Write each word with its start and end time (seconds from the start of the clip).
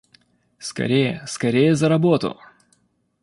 Скорее, 0.57 1.21
скорее 1.27 1.75
за 1.75 1.87
работу! 1.87 2.39